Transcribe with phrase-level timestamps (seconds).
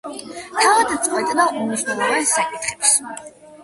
[0.55, 3.01] თავად წყვეტდა უმნიშვნელოვანეს საკითხებს.